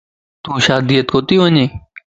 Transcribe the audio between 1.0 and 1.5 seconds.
ڪوتي